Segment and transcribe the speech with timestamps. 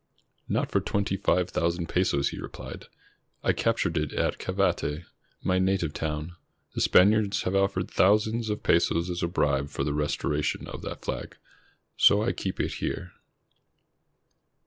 [0.49, 2.87] ''Not for twenty five thousand pesos," he replied.
[3.43, 5.03] ''I captured it at Cavite,
[5.43, 6.35] my native town.
[6.73, 11.05] The Spaniards have offered thousands of pesos as a bribe for the restoration of that
[11.05, 11.37] flag,
[11.97, 13.11] so I keep it here."